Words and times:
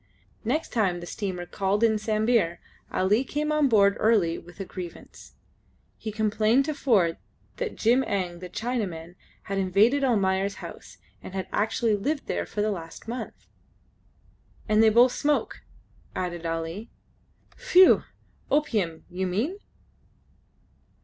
Next 0.43 0.73
time 0.73 0.99
the 0.99 1.05
steamer 1.05 1.45
called 1.45 1.83
in 1.83 1.99
Sambir 1.99 2.57
Ali 2.91 3.23
came 3.23 3.51
on 3.51 3.69
board 3.69 3.97
early 3.99 4.39
with 4.39 4.59
a 4.59 4.65
grievance. 4.65 5.33
He 5.95 6.11
complained 6.11 6.65
to 6.65 6.73
Ford 6.73 7.17
that 7.57 7.75
Jim 7.75 8.03
Eng 8.07 8.39
the 8.39 8.49
Chinaman 8.49 9.13
had 9.43 9.59
invaded 9.59 10.03
Almayer's 10.03 10.55
house, 10.55 10.97
and 11.21 11.35
actually 11.53 11.91
had 11.91 12.01
lived 12.03 12.25
there 12.25 12.47
for 12.47 12.63
the 12.63 12.71
last 12.71 13.07
month. 13.07 13.45
"And 14.67 14.81
they 14.81 14.89
both 14.89 15.11
smoke," 15.11 15.61
added 16.15 16.47
Ali. 16.47 16.89
"Phew! 17.55 18.01
Opium, 18.49 19.05
you 19.07 19.27
mean?" 19.27 19.59